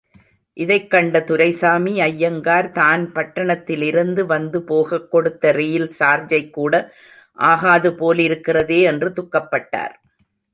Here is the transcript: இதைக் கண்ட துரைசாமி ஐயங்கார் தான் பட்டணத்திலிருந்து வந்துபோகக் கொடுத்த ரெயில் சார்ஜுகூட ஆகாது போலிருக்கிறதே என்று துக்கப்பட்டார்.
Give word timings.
இதைக் 0.57 0.89
கண்ட 0.89 1.23
துரைசாமி 1.23 1.99
ஐயங்கார் 2.01 2.71
தான் 2.71 3.11
பட்டணத்திலிருந்து 3.13 4.23
வந்துபோகக் 4.25 5.07
கொடுத்த 5.09 5.51
ரெயில் 5.51 5.87
சார்ஜுகூட 5.99 6.73
ஆகாது 7.37 7.91
போலிருக்கிறதே 7.91 8.81
என்று 8.87 9.09
துக்கப்பட்டார். 9.19 9.95